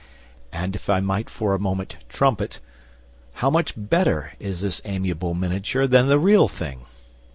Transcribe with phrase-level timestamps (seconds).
[0.51, 2.59] And if I might for a moment trumpet!
[3.33, 6.87] How much better is this amiable miniature than the Real Thing!